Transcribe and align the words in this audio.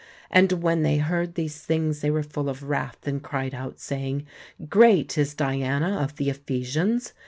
And 0.31 0.53
when 0.63 0.81
they 0.81 0.97
heard 0.97 1.35
these 1.35 1.61
things 1.61 2.01
they 2.01 2.09
were 2.09 2.23
full 2.23 2.49
of 2.49 2.63
wrath, 2.63 3.07
and 3.07 3.21
cried 3.21 3.53
out, 3.53 3.79
saying, 3.79 4.25
Great 4.67 5.15
is 5.15 5.35
Diana 5.35 5.99
of 6.01 6.15
the 6.15 6.27
Ephesians. 6.31 7.13